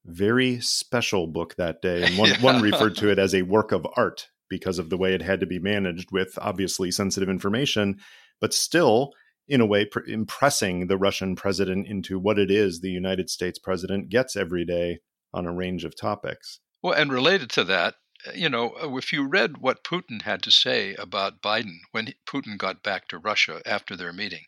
[0.05, 2.41] very special book that day, and one, yeah.
[2.41, 5.41] one referred to it as a work of art because of the way it had
[5.41, 7.99] to be managed with obviously sensitive information,
[8.39, 9.11] but still
[9.47, 13.59] in a way pr- impressing the Russian president into what it is the United States
[13.59, 14.99] president gets every day
[15.33, 16.59] on a range of topics.
[16.81, 17.95] Well, and related to that,
[18.27, 22.13] uh, you know, uh, if you read what Putin had to say about Biden when
[22.27, 24.43] Putin got back to Russia after their meeting,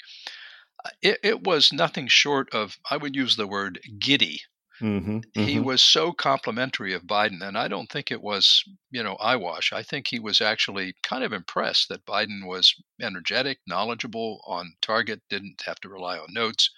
[0.85, 4.41] uh, it, it was nothing short of, I would use the word giddy.
[4.81, 5.41] Mm-hmm, mm-hmm.
[5.41, 9.73] He was so complimentary of Biden, and I don't think it was, you know, eyewash.
[9.73, 15.21] I think he was actually kind of impressed that Biden was energetic, knowledgeable, on target,
[15.29, 16.69] didn't have to rely on notes,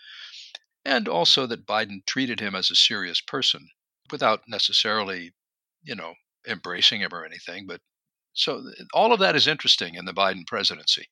[0.83, 3.67] and also that Biden treated him as a serious person
[4.11, 5.31] without necessarily,
[5.83, 6.13] you know,
[6.47, 7.67] embracing him or anything.
[7.67, 7.81] But
[8.33, 11.07] so all of that is interesting in the Biden presidency.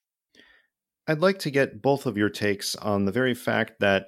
[1.07, 4.07] I'd like to get both of your takes on the very fact that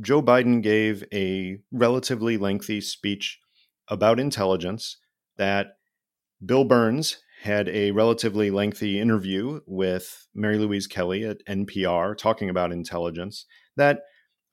[0.00, 3.38] Joe Biden gave a relatively lengthy speech
[3.88, 4.98] about intelligence,
[5.36, 5.76] that
[6.44, 12.72] Bill Burns had a relatively lengthy interview with Mary Louise Kelly at NPR talking about
[12.72, 14.00] intelligence, that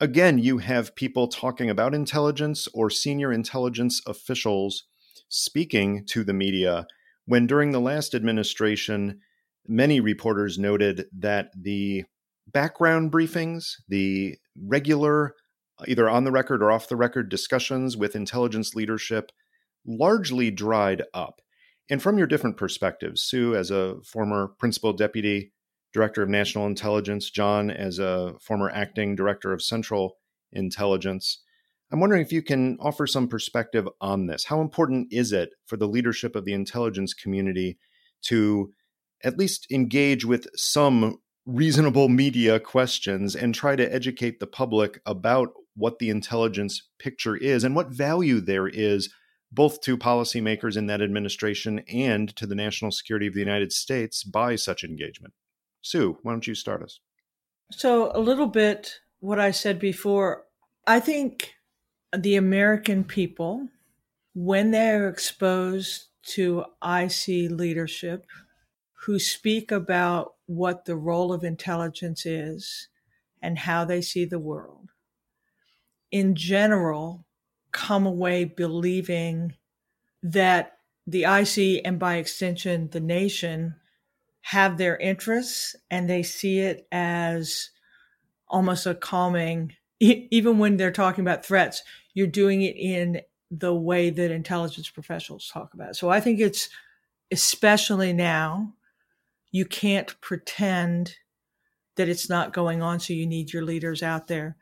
[0.00, 4.84] again, you have people talking about intelligence or senior intelligence officials
[5.28, 6.86] speaking to the media
[7.26, 9.20] when during the last administration,
[9.66, 12.04] many reporters noted that the
[12.46, 15.34] background briefings, the regular,
[15.78, 19.32] uh, either on the record or off the record discussions with intelligence leadership
[19.86, 21.40] largely dried up.
[21.90, 25.52] And from your different perspectives, Sue, as a former principal deputy
[25.92, 30.16] director of national intelligence, John, as a former acting director of central
[30.52, 31.42] intelligence.
[31.92, 34.44] I'm wondering if you can offer some perspective on this.
[34.44, 37.78] How important is it for the leadership of the intelligence community
[38.22, 38.72] to
[39.22, 45.52] at least engage with some reasonable media questions and try to educate the public about
[45.76, 49.12] what the intelligence picture is and what value there is
[49.52, 54.24] both to policymakers in that administration and to the national security of the United States
[54.24, 55.34] by such engagement?
[55.80, 57.00] Sue, why don't you start us?
[57.70, 60.44] So, a little bit what I said before.
[60.86, 61.54] I think
[62.16, 63.68] the American people,
[64.34, 68.26] when they're exposed to IC leadership
[69.04, 72.88] who speak about what the role of intelligence is
[73.42, 74.90] and how they see the world,
[76.10, 77.26] in general,
[77.72, 79.54] come away believing
[80.22, 83.74] that the IC and by extension the nation
[84.40, 87.70] have their interests and they see it as
[88.48, 91.82] almost a calming even when they're talking about threats
[92.14, 95.96] you're doing it in the way that intelligence professionals talk about it.
[95.96, 96.68] So I think it's
[97.30, 98.72] especially now,
[99.54, 101.14] you can't pretend
[101.94, 102.98] that it's not going on.
[102.98, 104.56] So you need your leaders out there.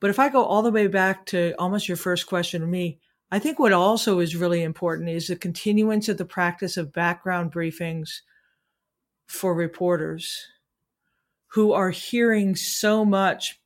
[0.00, 2.98] But if I go all the way back to almost your first question to me,
[3.30, 7.54] I think what also is really important is the continuance of the practice of background
[7.54, 8.20] briefings
[9.28, 10.46] for reporters
[11.52, 13.58] who are hearing so much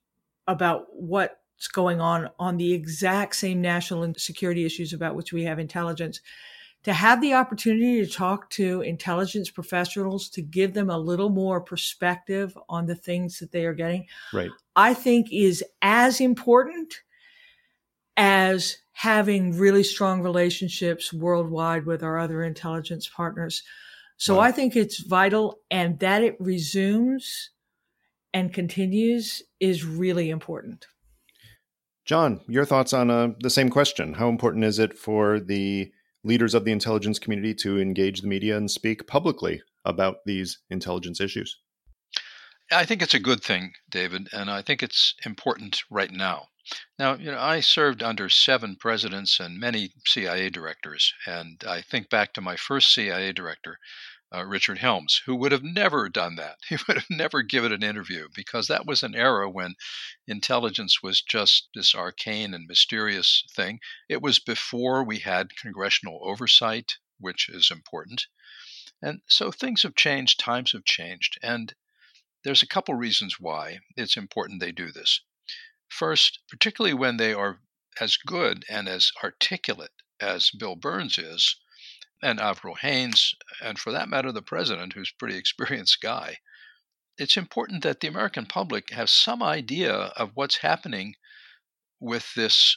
[0.47, 5.59] about what's going on on the exact same national security issues about which we have
[5.59, 6.21] intelligence
[6.85, 11.61] to have the opportunity to talk to intelligence professionals to give them a little more
[11.61, 14.51] perspective on the things that they are getting right.
[14.75, 16.95] I think is as important
[18.17, 23.63] as having really strong relationships worldwide with our other intelligence partners.
[24.17, 24.43] So wow.
[24.43, 27.51] i think it's vital and that it resumes
[28.35, 30.87] and continues is really important.
[32.05, 34.15] John your thoughts on uh, the same question.
[34.15, 35.93] How important is it for the
[36.25, 41.21] leaders of the intelligence community to engage the media and speak publicly about these intelligence
[41.21, 41.59] issues?
[42.71, 46.49] I think it's a good thing, David, and I think it's important right now.
[46.99, 52.09] Now, you know, I served under seven presidents and many CIA directors, and I think
[52.09, 53.79] back to my first CIA director,
[54.35, 56.59] uh, Richard Helms, who would have never done that.
[56.69, 59.75] He would have never given an interview because that was an era when
[60.27, 63.81] intelligence was just this arcane and mysterious thing.
[64.09, 68.27] It was before we had congressional oversight, which is important.
[69.03, 71.75] And so things have changed, times have changed, and
[72.45, 75.21] there's a couple reasons why it's important they do this.
[75.89, 77.61] First, particularly when they are
[78.01, 81.57] as good and as articulate as Bill Burns is,
[82.23, 86.39] and Avril Haines, and for that matter, the president, who's a pretty experienced guy,
[87.19, 91.15] it's important that the American public have some idea of what's happening
[92.01, 92.77] with this.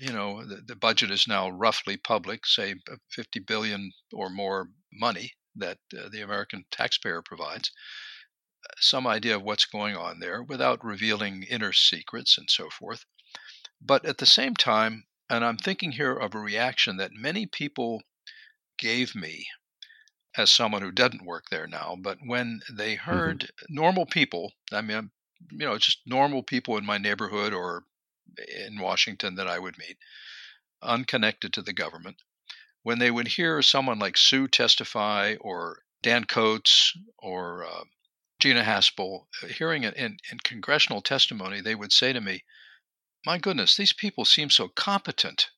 [0.00, 2.74] You know, the, the budget is now roughly public, say
[3.10, 7.70] 50 billion or more money that uh, the American taxpayer provides.
[8.78, 13.04] Some idea of what's going on there without revealing inner secrets and so forth.
[13.80, 18.02] But at the same time, and I'm thinking here of a reaction that many people
[18.78, 19.46] gave me
[20.36, 23.10] as someone who doesn't work there now, but when they mm-hmm.
[23.10, 23.74] heard mm-hmm.
[23.74, 25.10] normal people, I mean,
[25.50, 27.84] you know, just normal people in my neighborhood or
[28.66, 29.98] in Washington that I would meet,
[30.82, 32.22] unconnected to the government,
[32.82, 37.84] when they would hear someone like Sue testify or Dan Coats or uh,
[38.38, 42.44] Gina Haspel, uh, hearing it in, in congressional testimony, they would say to me,
[43.26, 45.50] My goodness, these people seem so competent.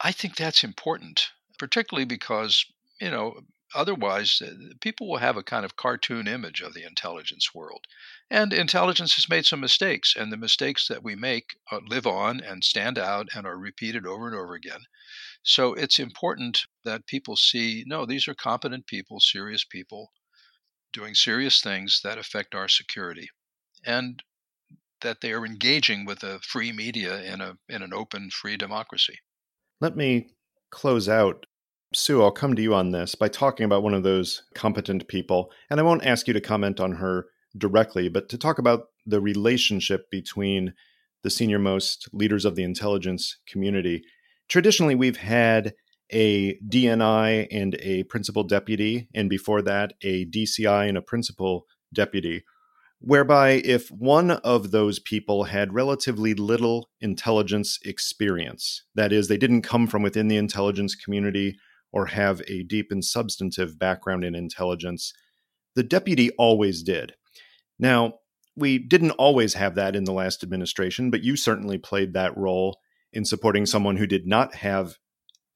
[0.00, 1.30] I think that's important
[1.64, 2.66] particularly because,
[3.00, 3.40] you know,
[3.74, 4.52] otherwise uh,
[4.82, 7.86] people will have a kind of cartoon image of the intelligence world.
[8.30, 12.40] And intelligence has made some mistakes, and the mistakes that we make uh, live on
[12.40, 14.82] and stand out and are repeated over and over again.
[15.42, 20.12] So it's important that people see no, these are competent people, serious people
[20.92, 23.30] doing serious things that affect our security.
[23.86, 24.22] And
[25.00, 29.18] that they are engaging with a free media in a in an open free democracy.
[29.80, 30.28] Let me
[30.70, 31.46] close out,
[31.94, 35.50] Sue, I'll come to you on this by talking about one of those competent people.
[35.70, 37.26] And I won't ask you to comment on her
[37.56, 40.74] directly, but to talk about the relationship between
[41.22, 44.02] the senior most leaders of the intelligence community.
[44.48, 45.74] Traditionally, we've had
[46.12, 52.44] a DNI and a principal deputy, and before that, a DCI and a principal deputy
[53.00, 59.60] whereby if one of those people had relatively little intelligence experience, that is, they didn't
[59.60, 61.58] come from within the intelligence community
[61.94, 65.14] or have a deep and substantive background in intelligence,
[65.76, 67.14] the deputy always did.
[67.78, 68.14] Now,
[68.56, 72.78] we didn't always have that in the last administration, but you certainly played that role
[73.12, 74.96] in supporting someone who did not have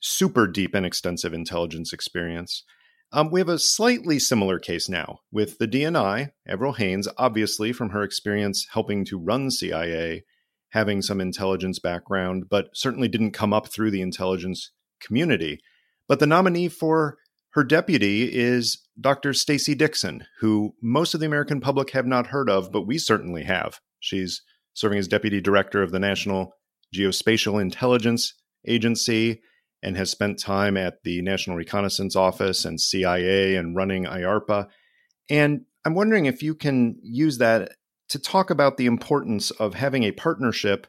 [0.00, 2.62] super deep and extensive intelligence experience.
[3.10, 7.90] Um, we have a slightly similar case now with the DNI, Avril Haines, obviously from
[7.90, 10.22] her experience helping to run CIA,
[10.70, 14.70] having some intelligence background, but certainly didn't come up through the intelligence
[15.00, 15.60] community.
[16.08, 17.18] But the nominee for
[17.50, 19.32] her deputy is Dr.
[19.32, 23.44] Stacey Dixon, who most of the American public have not heard of, but we certainly
[23.44, 23.80] have.
[24.00, 24.42] She's
[24.74, 26.52] serving as deputy director of the National
[26.94, 28.34] Geospatial Intelligence
[28.66, 29.40] Agency
[29.82, 34.68] and has spent time at the National Reconnaissance Office and CIA and running IARPA.
[35.30, 37.72] And I'm wondering if you can use that
[38.08, 40.86] to talk about the importance of having a partnership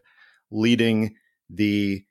[0.51, 1.15] leading
[1.49, 2.03] the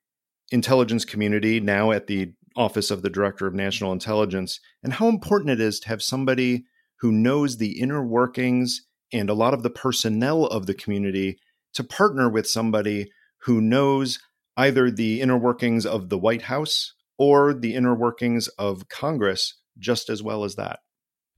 [0.51, 5.51] intelligence community now at the Office of the Director of National Intelligence and how important
[5.51, 6.65] it is to have somebody
[7.01, 11.39] who knows the inner workings and a lot of the personnel of the community
[11.75, 13.11] to partner with somebody
[13.43, 14.19] who knows
[14.57, 20.11] either the inner workings of the White House or the inner workings of Congress just
[20.11, 20.81] as well as that?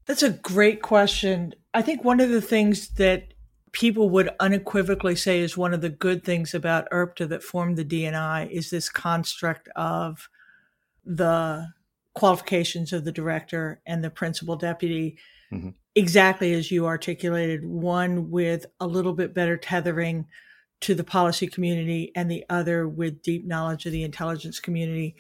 [0.07, 1.53] That's a great question.
[1.75, 3.35] I think one of the things that
[3.73, 7.85] people would unequivocally say is one of the good things about IRTPA that formed the
[7.85, 10.29] DNI is this construct of
[11.05, 11.69] the
[12.15, 15.19] qualifications of the director and the principal deputy,
[15.53, 15.71] mm-hmm.
[15.95, 20.27] exactly as you articulated, one with a little bit better tethering
[20.81, 25.15] to the policy community and the other with deep knowledge of the intelligence community.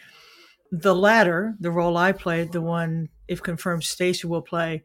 [0.73, 4.83] The latter, the role I played, the one, if confirmed, Stacey will play,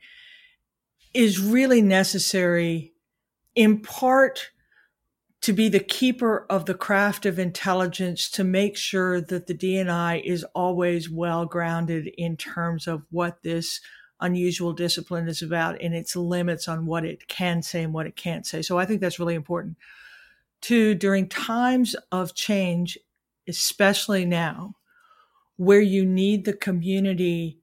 [1.13, 2.93] is really necessary
[3.55, 4.51] in part
[5.45, 10.23] to be the keeper of the craft of intelligence to make sure that the DNI
[10.23, 13.79] is always well grounded in terms of what this
[14.19, 18.15] unusual discipline is about and its limits on what it can say and what it
[18.15, 18.63] can't say.
[18.63, 19.77] So I think that's really important.
[20.61, 22.97] Two, during times of change,
[23.47, 24.73] especially now,
[25.57, 27.59] where you need the community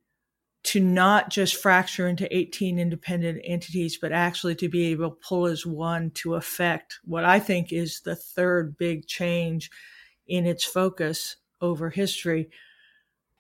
[0.65, 5.47] to not just fracture into 18 independent entities, but actually to be able to pull
[5.47, 9.71] as one to affect what I think is the third big change
[10.27, 12.49] in its focus over history.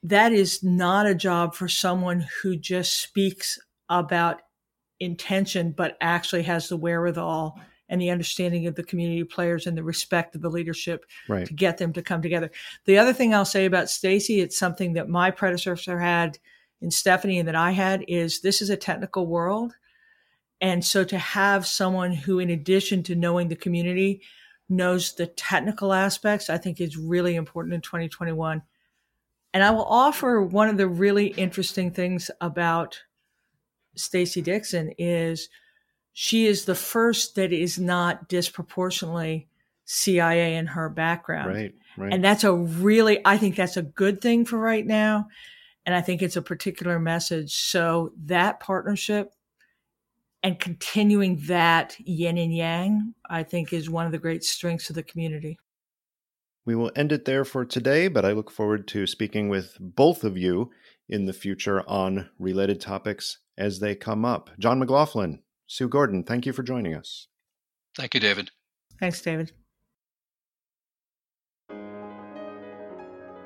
[0.03, 3.59] That is not a job for someone who just speaks
[3.89, 4.41] about
[4.99, 9.85] intention, but actually has the wherewithal and the understanding of the community players and the
[9.85, 11.47] respect of the leadership right.
[11.47, 12.51] to get them to come together.
[12.85, 16.39] The other thing I'll say about Stacey, it's something that my predecessor had
[16.83, 19.75] in Stephanie and that I had is this is a technical world.
[20.61, 24.23] And so to have someone who, in addition to knowing the community,
[24.69, 28.63] knows the technical aspects, I think is really important in 2021.
[29.55, 33.03] And I will offer one of the really interesting things about
[33.95, 35.49] Stacey Dixon is
[36.13, 39.49] she is the first that is not disproportionately
[39.85, 41.55] CIA in her background.
[41.55, 42.13] Right, right.
[42.13, 45.29] And that's a really, I think that's a good thing for right now.
[45.85, 47.55] And I think it's a particular message.
[47.55, 49.35] So that partnership
[50.43, 54.97] and continuing that yin and yang, I think is one of the great strengths of
[54.97, 55.59] the community.
[56.65, 60.23] We will end it there for today, but I look forward to speaking with both
[60.23, 60.71] of you
[61.09, 64.51] in the future on related topics as they come up.
[64.59, 67.27] John McLaughlin, Sue Gordon, thank you for joining us.
[67.97, 68.51] Thank you, David.
[69.01, 69.53] Thanks, David.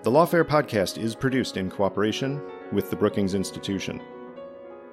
[0.07, 2.41] The Lawfare podcast is produced in cooperation
[2.71, 4.01] with the Brookings Institution.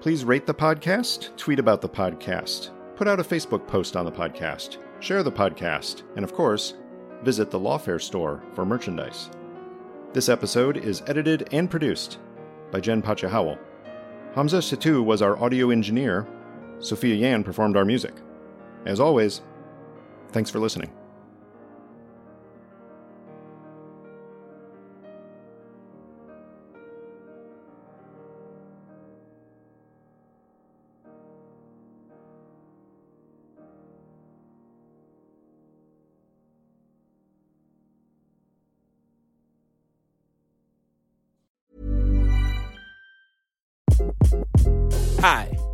[0.01, 4.11] Please rate the podcast, tweet about the podcast, put out a Facebook post on the
[4.11, 6.73] podcast, share the podcast, and of course,
[7.21, 9.29] visit the Lawfare store for merchandise.
[10.13, 12.17] This episode is edited and produced
[12.71, 13.59] by Jen Patja Howell.
[14.33, 16.27] Hamza Situ was our audio engineer.
[16.79, 18.15] Sophia Yan performed our music.
[18.87, 19.41] As always,
[20.31, 20.91] thanks for listening.